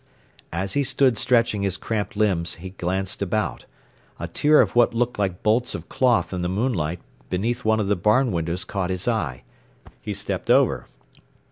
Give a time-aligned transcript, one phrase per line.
[0.51, 3.65] As he stood stretching his cramped limbs, he glanced about.
[4.19, 7.87] A tier of what looked like bolts of cloth in the moonlight beneath one of
[7.87, 9.43] the barn windows caught his eye.
[10.01, 10.87] He stepped over.